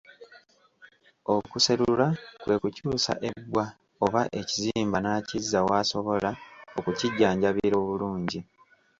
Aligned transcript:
Okuserula 1.35 2.07
kwe 2.41 2.55
kukyusa 2.61 3.13
ebbwa 3.29 3.65
oba 4.05 4.21
ekizimba 4.39 4.97
n’akizza 5.01 5.59
w’asobola 5.67 6.31
okukijjanjabira 6.77 7.75
obulungi. 7.83 8.39